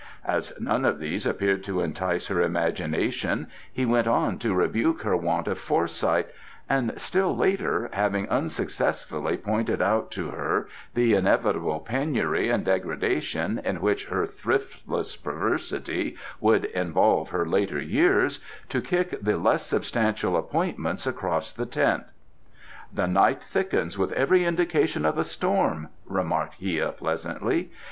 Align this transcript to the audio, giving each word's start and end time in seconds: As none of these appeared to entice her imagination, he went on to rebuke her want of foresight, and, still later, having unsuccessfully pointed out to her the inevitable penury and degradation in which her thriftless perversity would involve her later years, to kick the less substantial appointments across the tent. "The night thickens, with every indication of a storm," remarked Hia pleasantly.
As 0.25 0.51
none 0.59 0.83
of 0.83 0.97
these 0.97 1.27
appeared 1.27 1.63
to 1.65 1.81
entice 1.81 2.25
her 2.25 2.41
imagination, 2.41 3.45
he 3.71 3.85
went 3.85 4.07
on 4.07 4.39
to 4.39 4.55
rebuke 4.55 5.03
her 5.03 5.15
want 5.15 5.47
of 5.47 5.59
foresight, 5.59 6.25
and, 6.67 6.99
still 6.99 7.37
later, 7.37 7.87
having 7.93 8.27
unsuccessfully 8.27 9.37
pointed 9.37 9.79
out 9.79 10.09
to 10.13 10.31
her 10.31 10.67
the 10.95 11.13
inevitable 11.13 11.79
penury 11.81 12.49
and 12.49 12.65
degradation 12.65 13.61
in 13.63 13.79
which 13.79 14.07
her 14.07 14.25
thriftless 14.25 15.15
perversity 15.15 16.17
would 16.39 16.65
involve 16.65 17.29
her 17.29 17.45
later 17.45 17.79
years, 17.79 18.39
to 18.69 18.81
kick 18.81 19.21
the 19.21 19.37
less 19.37 19.67
substantial 19.67 20.35
appointments 20.35 21.05
across 21.05 21.53
the 21.53 21.67
tent. 21.67 22.05
"The 22.91 23.05
night 23.05 23.43
thickens, 23.43 23.99
with 23.99 24.13
every 24.13 24.45
indication 24.45 25.05
of 25.05 25.19
a 25.19 25.23
storm," 25.23 25.89
remarked 26.07 26.55
Hia 26.55 26.91
pleasantly. 26.93 27.69